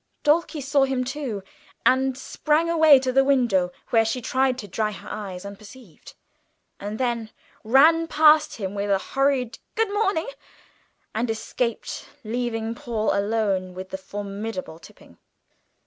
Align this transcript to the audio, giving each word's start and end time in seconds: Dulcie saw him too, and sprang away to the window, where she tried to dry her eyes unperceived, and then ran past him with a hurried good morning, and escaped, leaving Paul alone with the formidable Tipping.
Dulcie 0.23 0.61
saw 0.61 0.85
him 0.85 1.03
too, 1.03 1.43
and 1.85 2.17
sprang 2.17 2.71
away 2.71 2.97
to 2.97 3.11
the 3.11 3.23
window, 3.23 3.71
where 3.91 4.03
she 4.03 4.19
tried 4.19 4.57
to 4.57 4.67
dry 4.67 4.89
her 4.89 5.07
eyes 5.07 5.45
unperceived, 5.45 6.15
and 6.79 6.97
then 6.97 7.29
ran 7.63 8.07
past 8.07 8.55
him 8.55 8.73
with 8.73 8.89
a 8.89 8.97
hurried 8.97 9.59
good 9.75 9.93
morning, 9.93 10.27
and 11.13 11.29
escaped, 11.29 12.07
leaving 12.23 12.73
Paul 12.73 13.13
alone 13.15 13.75
with 13.75 13.89
the 13.91 13.97
formidable 13.99 14.79
Tipping. 14.79 15.19